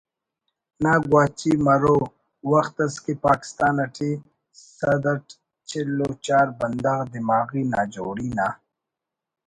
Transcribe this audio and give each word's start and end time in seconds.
نا 0.83 0.93
گواچی 1.09 1.51
مرو 1.65 1.97
وخت 2.51 2.75
اس 2.85 2.95
کہ 3.03 3.13
پاکستان 3.25 3.75
اٹی 3.85 4.11
سد 4.77 5.03
اٹ 5.13 5.25
چل 5.69 5.97
و 6.07 6.09
چار 6.25 6.47
بندغ 6.59 6.99
دماغی 7.13 7.63
ناجوڑی 7.73 8.29
نا 8.37 8.47